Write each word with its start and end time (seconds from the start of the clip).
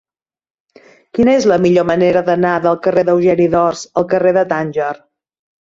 Quina 1.17 1.35
és 1.41 1.45
la 1.51 1.59
millor 1.65 1.85
manera 1.89 2.25
d'anar 2.31 2.55
del 2.65 2.81
carrer 2.87 3.05
d'Eugeni 3.11 3.47
d'Ors 3.57 3.87
al 4.03 4.09
carrer 4.15 4.37
de 4.39 4.49
Tànger? 4.57 4.93